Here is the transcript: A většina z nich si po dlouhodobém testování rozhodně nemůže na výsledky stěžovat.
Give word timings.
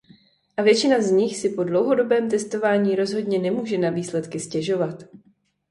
A 0.57 0.61
většina 0.61 1.01
z 1.01 1.11
nich 1.11 1.37
si 1.37 1.49
po 1.49 1.63
dlouhodobém 1.63 2.29
testování 2.29 2.95
rozhodně 2.95 3.39
nemůže 3.39 3.77
na 3.77 3.89
výsledky 3.89 4.39
stěžovat. 4.39 5.03